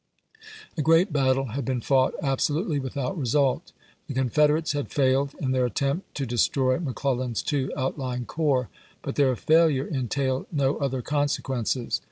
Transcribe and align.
A 0.79 0.81
gi'eat 0.81 1.13
battle 1.13 1.49
had 1.49 1.63
been 1.63 1.79
fought 1.79 2.15
absolutely 2.23 2.79
with 2.79 2.97
out 2.97 3.15
result. 3.19 3.71
The 4.07 4.15
Confederates 4.15 4.71
had 4.71 4.89
failed 4.89 5.35
in 5.39 5.51
their 5.51 5.67
attempt 5.67 6.15
to 6.15 6.25
destroy 6.25 6.79
McClellan's 6.79 7.43
two 7.43 7.71
outlying 7.77 8.25
corps, 8.25 8.69
but 9.03 9.13
their 9.13 9.35
failui^e 9.35 9.91
entailed 9.93 10.47
no 10.51 10.77
other 10.77 11.03
consequences. 11.03 11.99